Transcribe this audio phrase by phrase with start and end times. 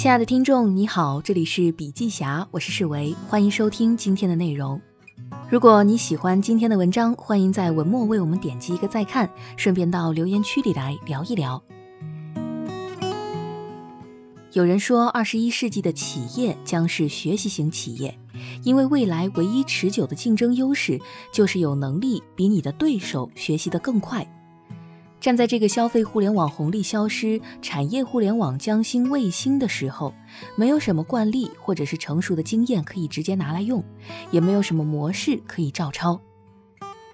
[0.00, 4.80] 亲爱的听众，你好，这里是笔记侠，我是世维，欢迎收听今天的内容。
[5.50, 9.28] 如果你喜欢今天的文章，欢迎在文末为我们点击一个再看，
[9.58, 11.62] 顺便到留言区里来聊一聊。
[14.52, 18.18] 有人说，二十一世纪的企业将是学习型企业，
[18.62, 20.98] 因为未来唯一持久的竞争优势
[21.30, 24.26] 就是有能力比你的对手学习得更快。
[25.20, 30.14] 站在这个消费互联网红利消失、产业互联网将兴卫星的时候，
[30.56, 33.84] 没有什么惯例或者是成熟的经验可以直接拿来用，
[34.30, 36.18] 也没有什么模式可以照抄，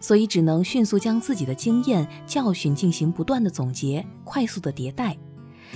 [0.01, 5.17] 所以只能迅速将自己的经验教训进行不断的总结，快速的迭代。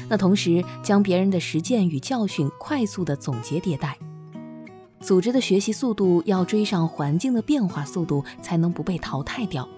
[0.09, 3.99] 那同时将别人的实践与教训快速的总结迭代。
[5.01, 9.69] 组织的学习速度要追上环境的变化速度，才能不被淘汰掉。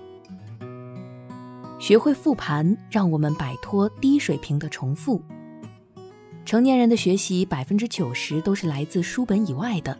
[1.82, 5.20] 学会复盘，让我们摆脱低水平的重复。
[6.44, 9.98] 成年人的学习百分之九十都是来自书本以外的。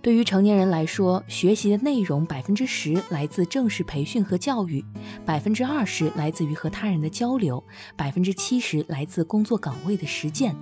[0.00, 4.84] 对于成年人来说，学习的内容百分之十来自正式培训和教育，
[5.26, 7.60] 百分之二十来自于和他人的交流，
[7.96, 10.54] 百分之七十来自工作岗位的实践。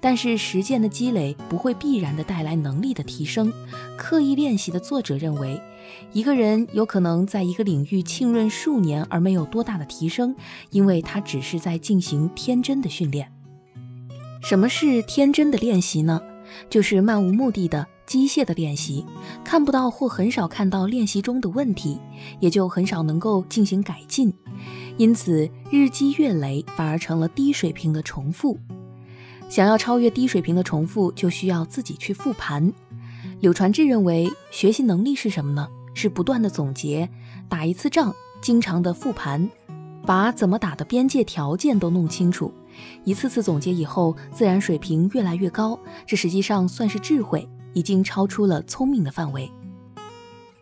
[0.00, 3.52] 但是实践的积累不会必然的带来能力的提升。
[3.96, 5.60] 刻意练习的作者认为，
[6.12, 10.34] 一个人有可能在一个领域浸润数年而没有多大的提升，
[10.70, 13.30] 因为他只是在进行天真的训练。
[14.42, 16.20] 什么是天真的练习呢？
[16.68, 19.04] 就是漫无目的的机械的练习，
[19.42, 21.98] 看不到或很少看到练习中的问题，
[22.38, 24.32] 也就很少能够进行改进。
[24.96, 28.58] 因此，日积月累反而成了低水平的重复。
[29.48, 32.72] 想要超越低水平的重复，就需要自己去复盘。
[33.44, 35.68] 柳传志认为，学习能力是什么呢？
[35.92, 37.06] 是不断的总结，
[37.46, 39.46] 打一次仗，经常的复盘，
[40.06, 42.50] 把怎么打的边界条件都弄清楚。
[43.04, 45.78] 一次次总结以后，自然水平越来越高。
[46.06, 49.52] 这实际上算是智慧，已经超出了聪明的范围。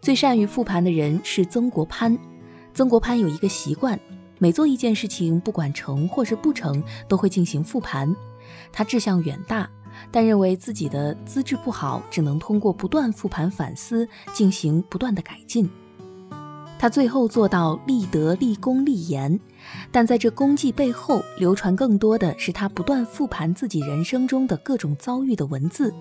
[0.01, 2.19] 最善于复盘的人是曾国藩。
[2.75, 3.97] 曾国藩有一个习惯，
[4.41, 8.13] 每做一件事情，不管成或是不成，都会进行复盘。
[8.73, 9.71] 他志向远大，
[10.11, 15.69] 但认为自己的资质不好，只能通过不断复盘反思进行不断的改进。
[16.79, 19.39] 他最后做到立德、立功、立言，
[19.93, 25.95] 但在这功绩背后，流传更多的是他不断复盘自己人生中的各种遭遇的文字。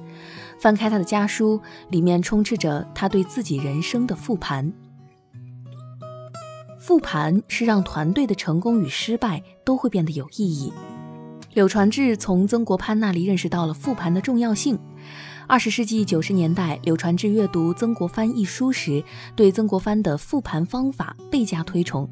[0.57, 4.74] 翻开他的家书，里面充斥着他对自己人生的复盘。
[6.80, 10.74] 复盘是让团队的成功与失败都会变得有意义。
[11.53, 14.79] 柳传志从曾国藩那里认识到了复盘的重要性。
[15.47, 19.03] 二十世纪九十年代，柳传志阅读《曾国藩》一书时，
[19.35, 22.09] 对曾国藩的复盘方法倍加推崇。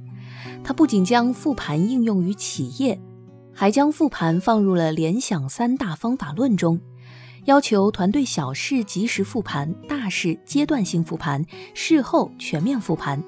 [0.62, 3.00] 他不仅将复盘应用于企业，
[3.54, 6.82] 还将复盘放入了联想三大方法论中，
[7.46, 13.24] 要求团队小事及时复盘，大事阶段性复盘，事后全面复盘。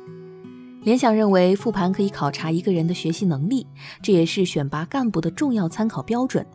[0.84, 3.68] 联想认为，复盘可以考察一个人的学习能力，
[4.02, 6.46] 这也是选拔干部的重要参考标准。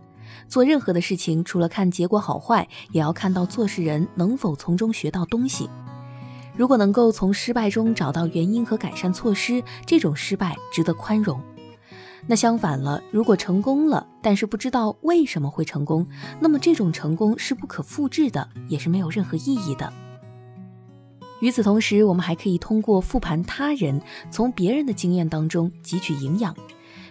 [0.49, 5.71] 做任何的事情，除了看结果好坏，也要看到做事人能否从中学到东西。
[6.57, 11.41] 如果能够从失败中找到原因和改善措施，这种失败值得宽容。
[12.27, 16.05] 那相反了，如果成功了，但是不知道为什么会成功，
[16.41, 19.93] 那么这种成功是不可复制的，也是没有任何意义的。
[21.41, 26.55] 与此同时，我们还可以通过复盘他人，从别人的经验当中汲取营养。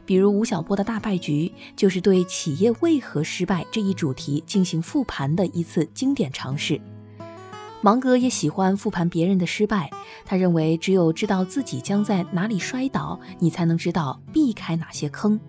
[0.05, 6.79] 比如吴晓波的大败局，就是对企业为何失败这一主题进行复盘的一次经典尝试。
[7.81, 9.89] 芒格也喜欢复盘别人的失败，
[10.23, 15.39] 他认为只有知道自己将在哪里摔倒，你才能知道避开哪些坑。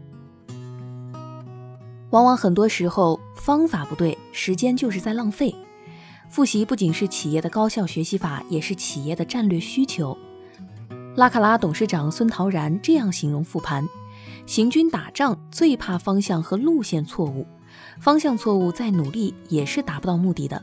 [2.11, 5.55] 往往很多时候方法不对，时间就是在浪费。
[6.29, 10.17] 复习不仅是企业的高效学习法，也是企业的战略需求。
[11.17, 13.89] 拉卡拉董事长孙陶然这样形容复盘：
[14.45, 17.47] 行军打仗最怕方向和路线错误，
[18.01, 20.63] 方向错误再努力也是达不到目的的，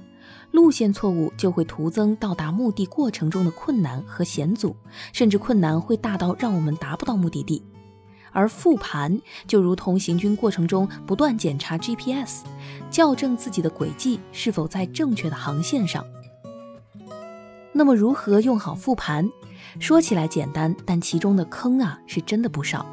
[0.51, 4.75] 路线错误就会徒增到达目的过程中的困难和险阻，
[5.12, 7.63] 甚至困难会大到让我们达不到目的地。
[8.33, 12.44] 而复盘就如同行军过程中不断检查 GPS，
[12.91, 16.03] 校正自己的轨迹是否在正确的航线上。
[17.71, 19.30] 那么如何用好复盘？
[19.80, 22.85] 说起来简单，但其中的坑啊是真的不少。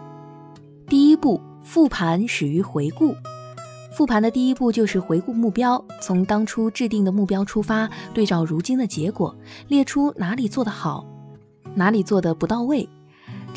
[0.87, 3.14] 第一步，复盘始于回顾。
[3.92, 9.37] 复盘的第一步就是回顾目标，从当初制定的目标出发，对照如今的结果，
[9.69, 11.04] 列出哪里做得好，
[11.75, 12.88] 哪里做得不到位。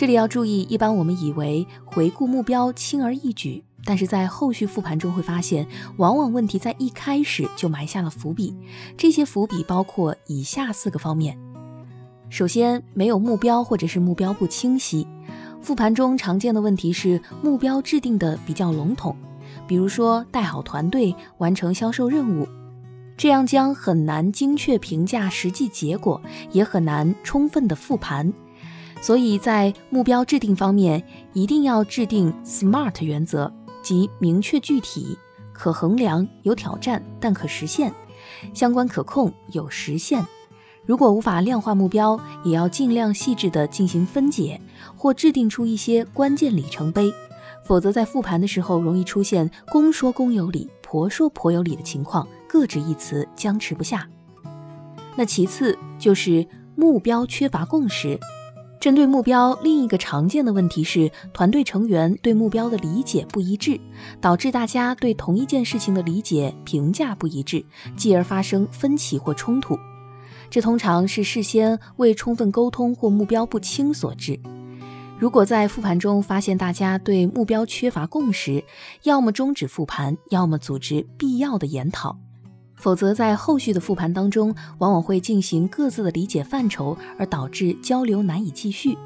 [0.03, 5.65] 这里要注意，一般我们以为回顾目标轻而易举，但是在后续复盘中会发现，
[5.95, 8.53] 往往问题在一开始就埋下了伏笔。
[8.97, 11.39] 这些伏笔包括以下四个方面：
[12.29, 15.07] 首先，没有目标或者是目标不清晰。
[15.61, 19.15] 复盘中常见的问题是目标制定的比较笼统，
[19.65, 22.45] 比如说带好团队完成销售任务，
[23.15, 26.21] 这样将很难精确评价实际结果，
[26.51, 28.33] 也很难充分的复盘。
[29.03, 33.53] 所以在目标制定方面，一定要制定 SMART 原则。
[33.81, 35.17] 即明确具体、
[35.51, 37.91] 可衡量、有挑战但可实现；
[38.53, 40.25] 相关可控、有实现。
[40.85, 44.61] 如果无法量化目标，也要尽量细致地进行分解，
[44.95, 47.13] 或制定出一些关键里程碑。
[47.65, 54.07] 否则，在复盘的时候容易出现公说公有理、婆说婆有理的情况，各执一词，僵持不下。
[55.17, 56.47] 那其次就是
[56.77, 58.17] 目标缺乏共识。
[58.83, 63.79] 针对目标，另一个常见的问题是团队成员对目标的理解不一致，
[64.19, 67.63] 导致大家对同一件事情的理解评价不一致，
[67.95, 69.79] 继而发生分歧或冲突。
[70.49, 74.37] 这通常是事先未充分沟通或目标不清所致。
[75.17, 78.61] 如果在复盘中发现大家对目标缺乏共识，
[79.03, 82.17] 要么终止复盘，要么组织必要的研讨。
[82.83, 88.97] 否则，在后续的复盘当中，往往会进行各自的理解范畴，而导致交流难以继续。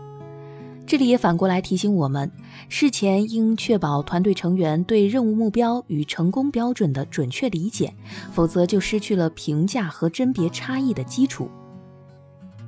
[0.88, 2.32] 这里也反过来提醒我们，
[2.70, 7.94] 事前应确保团队成员对任务目标与成功标准的准确理解，
[8.34, 11.48] 否则就失去了评价和甄别差异的基础。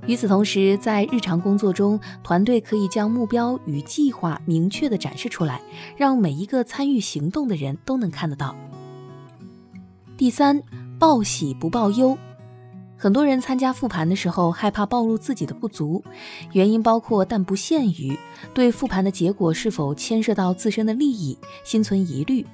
[0.05, 5.59] 与此同时，在日常工作中，团队可以将目标与计划明确地展示出来，
[5.97, 8.55] 让每一个参与行动的人都能看得到。
[10.15, 10.61] 第三。
[10.99, 12.17] 报喜不报忧，
[12.97, 16.03] 很多人参加复盘的时候害怕暴露自己的不足，
[16.51, 18.19] 原因包括但不限于
[18.53, 22.45] 对复盘的结果是否牵涉到自身的利益心存疑虑，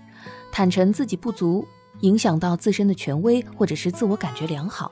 [0.52, 1.66] 坦诚自己不足
[2.02, 4.92] 影响到自身的权威或者是自我感觉良好，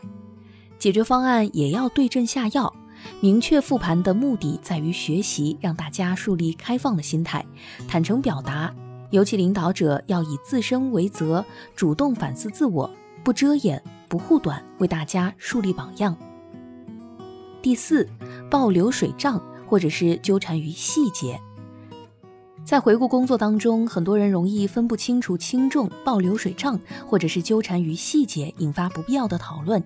[0.79, 2.73] 解决方案也要对症下药，
[3.19, 7.45] 明确复盘的目的在于学习，让大家树立开放的心态，
[7.87, 8.73] 坦诚表达，
[9.11, 11.45] 尤其领导者要以自身为责，
[11.75, 12.89] 主动反思自我。
[13.23, 16.13] 不遮掩，不护短，为大家树立榜样。
[17.61, 18.05] 第四，
[18.51, 21.39] 报流水账，或者是纠缠于细节。
[22.65, 26.77] 在回顾工作当中，很多人容易分不清楚轻重，报流水账，
[27.07, 29.81] 或者是纠缠于细节，引发不必要的讨论。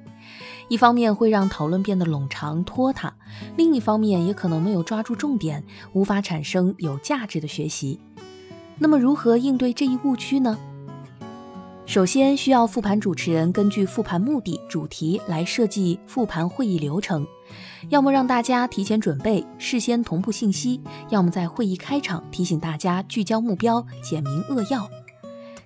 [0.68, 3.14] 一方面会让讨论变得冗长拖沓，
[3.56, 5.64] 另一方面也可能没有抓住重点，
[5.94, 8.00] 无法产生有价值的学习。
[8.80, 10.58] 那么，如何应对这一误区呢？
[11.88, 17.26] 首先需要复盘主持人根据复盘目的、主题来设计复盘会议流程，
[17.88, 24.86] 要么让大家提前准备，事先同步信息；要么在会议开场提醒大家聚焦目标，简明扼要。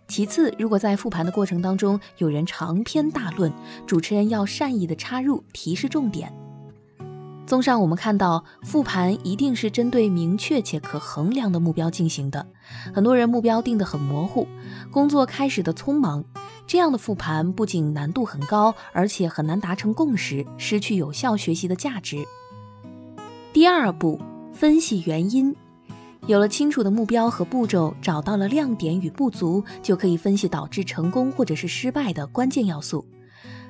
[0.07, 3.51] 其次，如果在复盘的过程当中有人长篇大论，
[3.87, 6.31] 主持人要善意的插入提示重点。
[7.51, 12.47] 综上，我们看到复盘一定是针对明确且可衡量的目标进行的。
[12.93, 14.47] 很多人目标定得很模糊，
[14.89, 16.23] 工作开始的匆忙，
[16.65, 22.25] 这样的复盘不仅难度很高，而且很难达成共识，失去有效学习的价值。
[23.51, 24.17] 第二步，
[24.53, 25.53] 分析原因。
[26.27, 33.05] 有了清楚的目标和步骤，找到了亮点与不足，就可以分析导致成功或者是失败的关键要素。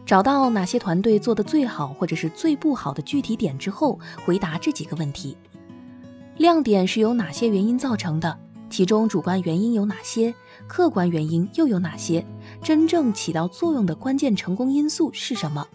[0.06, 5.38] 找到哪些团队做的最好，或者是最不好的具体点之后，回答这几个问题：
[6.38, 8.38] 亮点是由哪些原因造成的？
[8.70, 10.34] 其中主观原因有哪些？
[10.68, 12.26] 客观原因又有哪些？
[12.62, 15.68] 真正起到作用的关键成功因素是什么？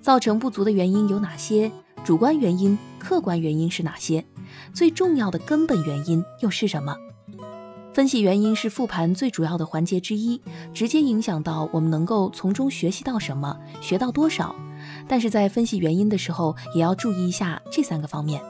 [0.00, 1.70] 造成不足的原因有哪些？
[2.04, 4.24] 主观原因、客观原因是哪些？
[4.72, 6.96] 最重要的根本原因又是什么？
[7.96, 10.38] 分析原因是复盘最主要的环节之一，
[10.74, 14.54] 直接影响到我们能够从中学习到什么，学到多少。
[15.08, 18.42] 但是在分析原因的时候，也要注意一下这三个方面。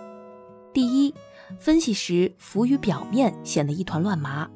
[0.74, 1.14] 第一，
[1.60, 4.50] 分析时浮于表面，显得一团乱麻。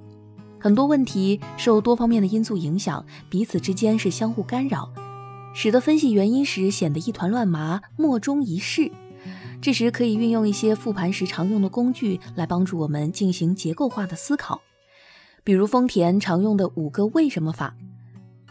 [0.59, 4.91] 很多问题受多方面的因素影响，彼此之间是相互干扰，
[5.55, 8.91] 使得分析原因时显得一团乱麻，莫衷一是。
[9.63, 14.61] 这时可以运用一些复盘时常用的工具来帮助我们进行结构化的思考。
[15.43, 17.75] 比如丰田常用的五个为什么法，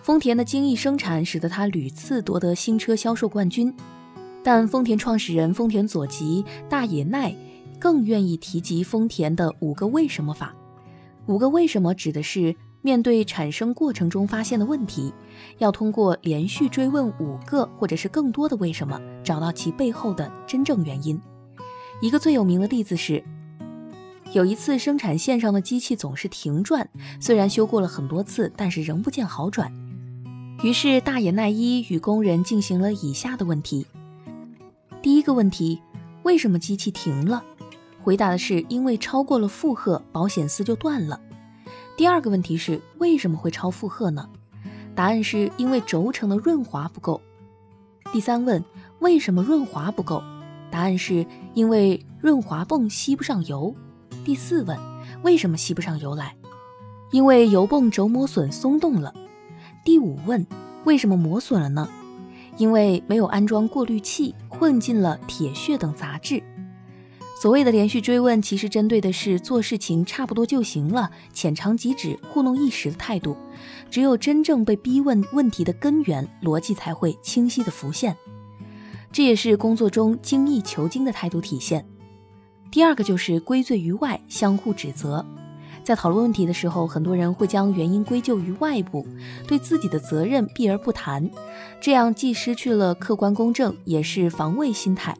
[0.01, 3.74] 丰田的精益生产使得它屡次夺得新车销售冠军。
[4.43, 7.36] 但丰田创始人丰田佐吉大野奈
[7.77, 10.55] 更愿意提及丰田的五个为什么法。
[11.27, 15.13] 五个为什么指的是面对产生过程中发现的问题，
[15.60, 21.22] 要通过连续追问五个或者是更多的为什么，找到其背后的真正原因。
[22.01, 23.24] 一个最有名的例子是。
[24.31, 26.88] 有一次生产线上的机器总是停转，
[27.19, 29.74] 虽然修过了很多次，但是仍不见好转。
[30.62, 33.88] 于是大野奈一与工人进行了以下的问题：
[35.01, 35.81] 第一个问题，
[36.21, 37.43] 为什么机器停了？
[38.03, 41.19] 回答的是因为超过了负荷，保险丝就断了。
[41.98, 44.29] 第二个问题是为什么会超负荷呢？
[44.93, 47.19] 答案是因为轴承的润滑不够。
[48.13, 48.63] 第三问
[49.00, 50.21] 为什么润滑不够？
[50.69, 53.74] 答案是因为润滑泵吸不上油。
[54.29, 54.77] 第四问，
[55.24, 56.36] 为什么吸不上油来？
[57.09, 59.12] 因为油泵轴磨损松动了。
[59.83, 60.45] 第五问，
[60.83, 61.89] 为什么磨损了呢？
[62.55, 66.43] 因为没有安装过滤器，混进了铁屑等杂质。
[67.41, 73.36] 所谓的连续追问，其实针对的是做事情差不多就行了，浅尝即止、糊弄一时的态度。
[73.89, 78.15] 只有真正被逼问问题的根源，逻辑才会清晰的浮现。
[79.12, 81.83] 这也是工作中精益求精的态度体现。
[82.71, 85.25] 第二个就是归罪于外，相互指责。
[85.83, 89.07] 在讨论问题的时候，很多人会将原因归咎于外部，
[89.47, 91.27] 对自己的责任避而不谈，
[91.81, 95.17] 这样既失去了客观公正，也是防卫心态。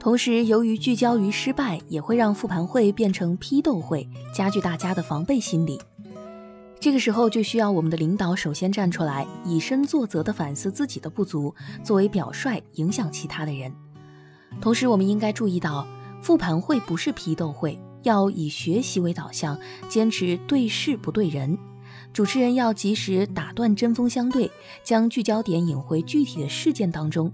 [0.00, 5.80] 同时，由于聚焦于失败，也会让复盘会变成批斗会，加剧大家的防备心理。
[6.80, 11.54] 这个时候就需要我们的领导首先站出来，以身作则地反思自己的不足，
[11.84, 13.72] 作为表率，影响其他的人。
[14.60, 15.86] 同时，我们应该注意到。
[16.24, 21.58] 复盘会不是批斗会，要以学习为导向，坚持对事不对人。
[22.14, 24.50] 主持人要及时打断针锋相对，
[24.82, 27.30] 将聚焦点引回具体的事件当中，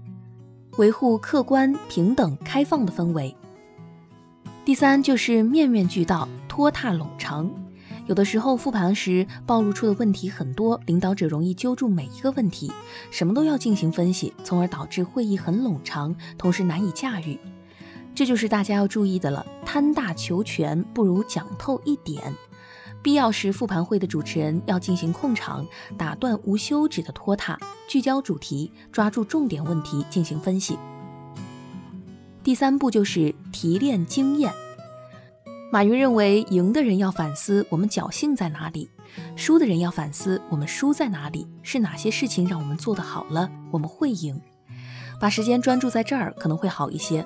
[0.75, 3.33] 维护客观、平等、开放的氛围。
[4.65, 7.49] 第三就是面面俱到，拖沓冗长。
[8.07, 12.69] 有的时候复盘时暴露出的问题很多，领导者容易揪住每一个问题，
[13.09, 17.39] 什么都要进行分析，从而导致会议很冗长，同时难以驾驭。
[18.13, 22.21] 这就是大家要注意的了，贪大求全不如讲透一点。
[23.01, 25.65] 必要时，复盘会的主持人要进行控场，
[25.97, 30.77] 打断无休止的拖沓，聚焦主题，抓住重点问题进行分析。
[32.43, 34.53] 第三步就是提炼经验。
[35.71, 38.89] 马云认为，赢的人要反思我们侥幸在哪里，
[39.35, 44.39] 输的人要反思我们输在哪里，是哪些事情让我们做得好了，我们会赢。
[45.19, 47.25] 把时间专注在这儿，可能会好一些。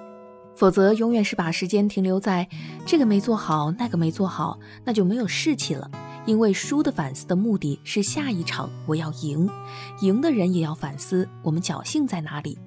[0.55, 2.47] 否则，永远是把时间停留在
[2.85, 5.91] 这个没做好，那个没做好，那就没有士气了。
[6.25, 9.47] 因为输的反思的目的是下一场我要赢，
[10.01, 12.57] 赢的人也要反思我们侥幸在哪里。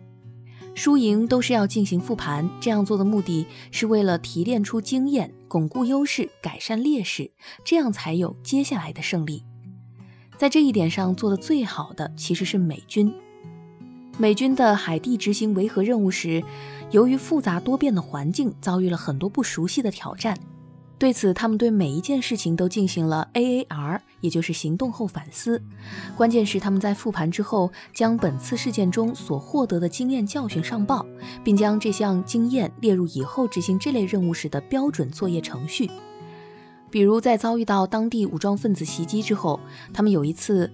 [0.75, 7.33] 输赢都是要进行复盘，这样做的目的是为了提炼出经验，巩固优势，改善劣势，
[7.65, 9.43] 这样才有接下来的胜利。
[10.37, 13.13] 在这一点上做的最好的其实是美军。
[14.19, 16.45] 美军的海地执行维和任务时。
[16.91, 20.37] 由于复杂多变的环境，遭遇了很多不熟悉的挑战。
[20.99, 25.63] 对此，他们对每一件事情都进行了 AAR，也就是行动后反思。
[26.17, 31.07] 关键是他们在复盘之后，将本次事件中所获得的经验教训上报，
[31.45, 35.91] 并将这项经验列入以后执行这类任务时的标准作业程序。
[36.91, 39.61] 比如，在遭遇到当地武装分子袭击之后，
[39.93, 40.69] 他们有一次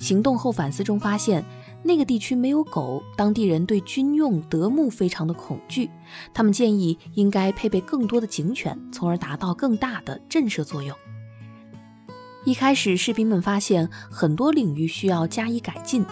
[0.00, 1.44] 行动后反思中发现。
[1.88, 5.88] 那个地区没有狗，当地人对军用德牧非常的恐惧。
[6.34, 10.94] 他们建议应该配备更多的警犬，从而达到更大的震慑作用。
[12.44, 16.04] 一开始，士兵们发现很多领域需要加以改进，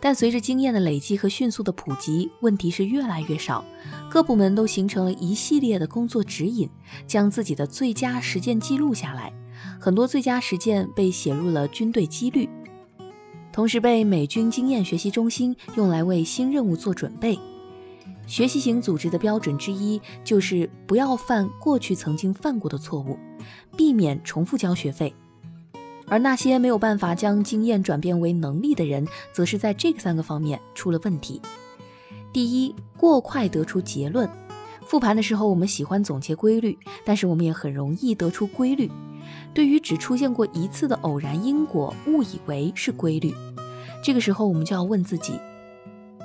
[0.00, 3.64] 但随着经验的累积和迅速的普及，问题是越来越少。
[4.10, 6.68] 各部门都形成了一系列的工作指引，
[7.06, 9.32] 将自己的最佳实践记录下来。
[9.78, 12.48] 很多最佳实践被写入了军队纪律。
[13.52, 17.38] 同时被美军经验学习中心用来为新任务做准备。
[18.26, 23.18] 学习型组织的标准之一就是不要犯过去曾经犯过的错误，
[23.76, 25.12] 避免重复交学费。
[26.06, 31.40] 而那些没有办法将经验转变为能力的人，则是在这三个方面出了问题。
[32.32, 34.28] 第一，过快得出结论。
[34.86, 38.90] 复盘的时候，我们喜欢总结规律，但是我们也很容易得出规律。
[39.52, 43.34] 对于只出现过一次的偶然因果，误以为是规律。
[44.02, 45.34] 这个时候，我们就要问自己：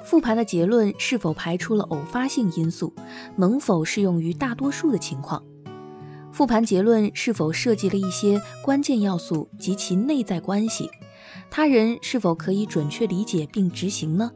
[0.04, 2.94] 复盘的结论是否排除了偶发性因素？
[3.36, 5.44] 能否适用于大多数的情况？
[6.32, 10.90] 复盘结论是否涉及了一些关键要素及其内在关系？
[11.50, 14.32] 他人是否可以准确理解并执行呢？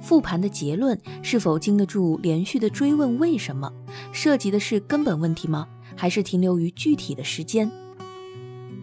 [0.00, 3.18] 复盘的结论是否经得住连续的追问？
[3.18, 3.72] 为什么？
[4.12, 5.66] 涉及的是根本问题吗？
[5.98, 7.68] 还是停留于具体的时间？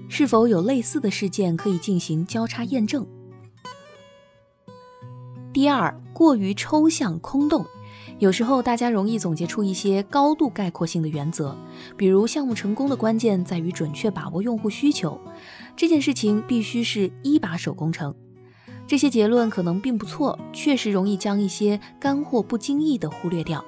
[0.09, 3.07] 是否有类似的事件可以进行交叉验证？
[5.53, 7.65] 第二，过于抽象空洞，
[8.19, 11.55] 有时候大家容易总结出一些高度概括性的原则，
[11.95, 15.17] 比如项目成功的关键在于准确把握用户需求，
[15.73, 18.13] 这件事情必须是一把手工程。
[18.85, 23.63] 这些结论可能并不错，确实容易将一些干货不经意地忽略掉。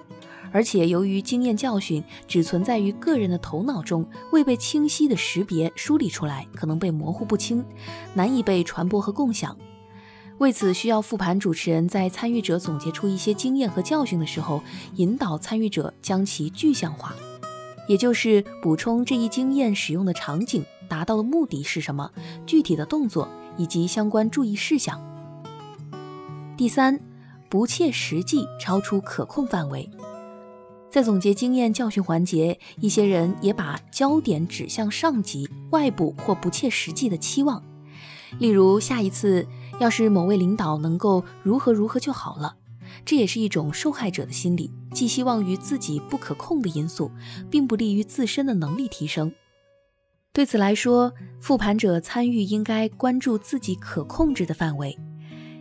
[0.51, 7.63] 而且由于经验教训只存在于个人的头脑中，未被清晰的识别梳理出来，可能被模糊不清，
[8.13, 9.57] 难以被传播和共享。
[10.39, 14.61] 为此，需要复盘主持人在参与者总结出一些经验和教训的时候，
[14.95, 17.15] 引导参与者将其具象化，
[17.87, 22.11] 也就是补充这一经验使用的场景、达到的目的是什么、
[22.45, 23.27] 具体的动作
[23.57, 25.01] 以及相关注意事项。
[26.55, 26.99] 第三，
[27.49, 29.89] 不切实际，超出可控范围。
[30.97, 37.63] 在总结经验教训环节，一些人也把焦点指向上级、外部或不切实际的期望，
[38.39, 39.45] 例如下一次。
[39.79, 42.55] 要是某位领导能够如何如何就好了，
[43.05, 47.11] 这也是一种受害者的心理，寄希望于自己不可控的因素，
[47.47, 49.31] 并不利于自身的能力提升。
[50.33, 54.97] 对此来说，复盘者参与应该关注自己可控制的范围，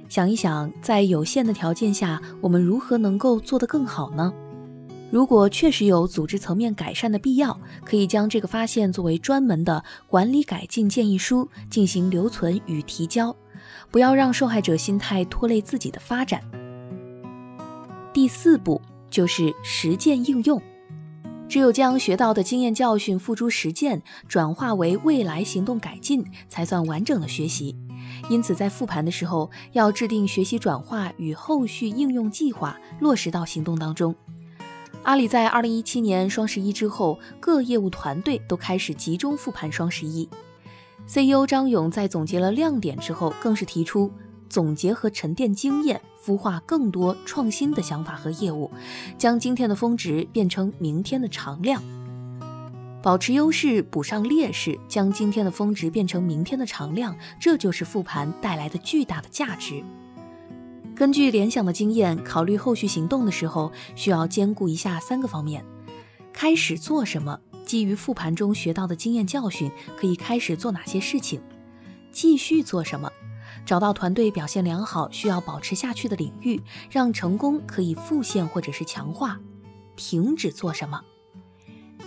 [0.09, 4.33] 想一想，在有限的条件下，我们如何能够做得更好呢？
[5.16, 13.35] 如果确实有组织层面改善的必要，可以将这个发现作为专门的管理改进建议书进行留存与提交。
[13.90, 16.42] 不要让受害者心态拖累自己的发展。
[18.12, 20.61] 第四步就是实践应用，
[21.49, 27.75] 只有将学到的经验教训付诸实践，转化为未来行动改进，才算完整的学习。
[28.28, 34.14] 因此，在复盘的时候，要制定学习转化与后续应用计划，落实到行动当中。
[35.06, 40.28] 阿里在二零一七年双十一之后，各业务团队都开始集中复盘双十一。
[41.06, 44.10] CEO 张勇在总结了亮点之后，更是提出
[44.48, 48.68] 总结和沉淀经验，孵化更多创新的想法和业务，
[49.16, 51.80] 将今天的峰值变成明天的常量，
[53.00, 59.84] 保持优势，补上劣势，将今天的峰值变成明天的常量，这就是复盘带来的巨大的价值。
[60.96, 65.62] 根据联想的经验，考虑后续行动的时候，需要兼顾一下三个方面：
[66.32, 67.38] 开始做什么？
[67.66, 71.38] 基于复盘中学到的经验教训，可以开始做哪些事情？
[72.11, 73.12] 继续做什么？
[73.66, 79.38] 找到团队表现良好、需要保持下去的领域，让成功可以复现或者是强化。
[79.96, 80.98] 停止做什么？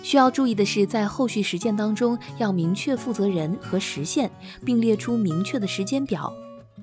[0.02, 4.32] 需要注意的是，在后续实践当中要明确负责人和实现，
[4.66, 6.34] 并列出明确的时间表，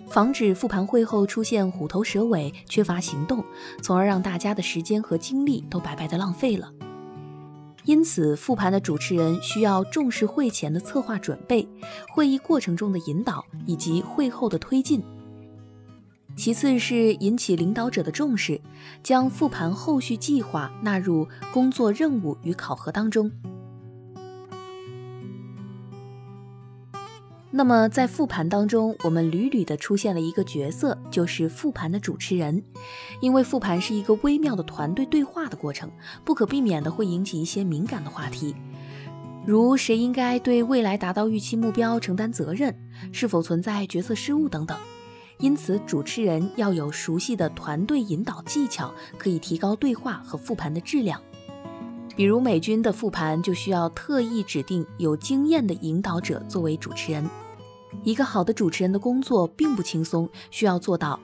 [0.09, 3.45] 防止复盘会后出现虎头蛇尾、缺乏行动，
[3.83, 6.73] 从而让大家的时间和精力都白白的浪费了。
[7.85, 11.69] 因此，复盘的主持人需要重视会前的策划准备、
[12.13, 15.03] 会议过程中的引导以及会后的推进。
[16.35, 18.61] 其次是引起领导者的重视，
[19.03, 23.31] 将复盘后续计划纳入工作任务与考核当中。
[27.53, 32.63] 那么，在复盘当中，我们屡屡的出现了一个角色，就是复盘的主持人。
[33.21, 35.91] 因为复盘是一个微妙的团队对话的过程，
[36.25, 38.55] 不可避免的会引起一些敏感的话题，
[39.47, 42.77] 如谁应该对未来达到预期目标承担责任，
[43.13, 44.77] 是否存在决策失误等等。
[45.39, 51.21] 因此，主持人要有熟悉的团队引导技巧，可以提高对话和复盘的质量。
[52.17, 57.29] 比如美军的复盘就需要特意指定有经验的引导者作为主持人。
[58.03, 61.21] 一个好的主持人的工作并不轻松，需要做到：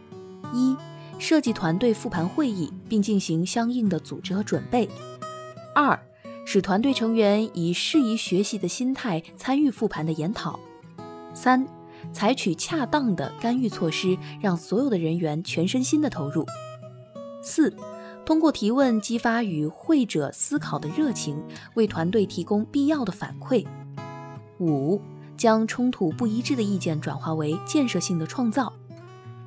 [0.52, 0.76] 一、
[1.18, 4.86] 设计团队复盘会议，并进行相应的组织和准备；
[5.74, 5.98] 二、
[6.44, 10.58] 使团队成员以适宜学习的心态参与复盘的研讨；
[11.32, 11.66] 三、
[12.12, 16.44] 采取恰当的干预措施，让所有的人员全身心的投入；
[17.42, 17.74] 四、
[18.24, 21.42] 通过提问激发与会者思考的热情，
[21.74, 23.66] 为团队提供必要的反馈；
[24.58, 25.00] 五。
[25.34, 28.72] 将冲突不一致的意见转化为建设性的创造。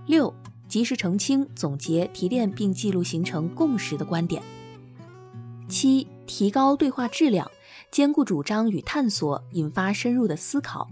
[0.08, 0.34] 六、
[0.68, 4.44] 及时澄清、总结、提炼并记录形成共识的观点。
[5.70, 7.50] 七、提高对话质量，
[7.92, 10.90] 兼顾主张与探索，引发深入的思考。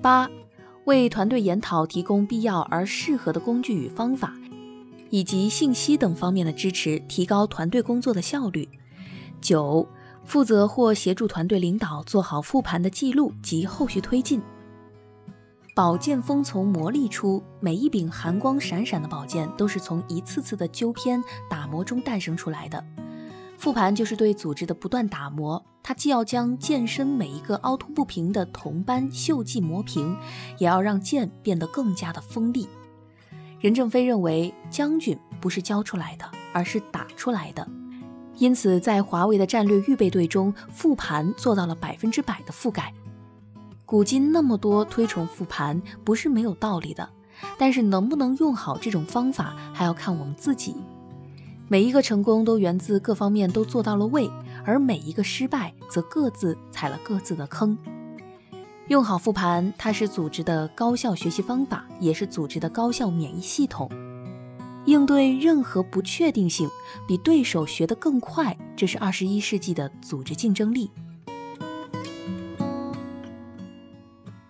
[0.00, 0.30] 八、
[0.84, 4.37] 为团队研讨提供必要而适合的工具与方法，
[5.10, 8.68] 以及信息等方面的支持，提高团队工作的效率。
[9.40, 9.88] 九。
[10.24, 14.42] 负责或协助团队领导做好复盘的记录及后续推进。
[15.74, 22.84] 宝剑锋从磨砺出，每一柄寒光闪闪的宝剑都是从一次次的纠偏打磨中诞生出来的。
[23.56, 30.14] 复盘就是对组织的不断打磨，它既要将剑身每一个凹凸不平的铜斑锈迹磨平，
[30.58, 32.68] 也要让剑变得更加的锋利。
[33.60, 36.24] 任正非认为，将军不是教出来的。
[36.50, 37.68] 而是打出来的。
[38.36, 42.92] 因此，在华为的战略预备队中，复盘做到了百分之百的覆盖。
[43.84, 47.08] 古今那么多推崇复盘，不是没有道理的。
[47.56, 50.74] 但是能不能用好这种方法，还要看我们自己。
[51.68, 54.28] 每一个成功都源自各方面都做到了位，
[54.64, 57.76] 而每一个失败则各自踩了各自的坑。
[58.88, 63.90] 用好复盘，它是组织的高效学习方法，也是组织的高效免疫系统。
[64.86, 66.66] 应对任何不确定性，
[67.06, 70.90] 比对手学得更快，这是二十一世纪的组织竞争力。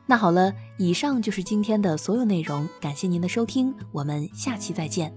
[0.07, 5.13] 那好了，以上就是今天的所有内容，感谢您的收听，我们下期再见。